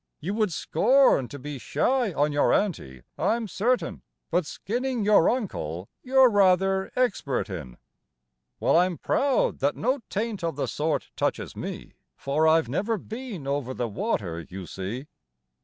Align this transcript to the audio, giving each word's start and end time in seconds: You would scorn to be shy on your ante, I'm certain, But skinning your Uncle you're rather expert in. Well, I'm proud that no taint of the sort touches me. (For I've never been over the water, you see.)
You 0.19 0.33
would 0.33 0.51
scorn 0.51 1.27
to 1.27 1.37
be 1.37 1.59
shy 1.59 2.11
on 2.13 2.31
your 2.31 2.51
ante, 2.51 3.03
I'm 3.19 3.47
certain, 3.47 4.01
But 4.31 4.47
skinning 4.47 5.05
your 5.05 5.29
Uncle 5.29 5.89
you're 6.01 6.27
rather 6.31 6.91
expert 6.95 7.51
in. 7.51 7.77
Well, 8.59 8.77
I'm 8.79 8.97
proud 8.97 9.59
that 9.59 9.75
no 9.75 10.01
taint 10.09 10.43
of 10.43 10.55
the 10.55 10.67
sort 10.67 11.11
touches 11.15 11.55
me. 11.55 11.93
(For 12.15 12.47
I've 12.47 12.67
never 12.67 12.97
been 12.97 13.45
over 13.45 13.75
the 13.75 13.87
water, 13.87 14.39
you 14.39 14.65
see.) 14.65 15.05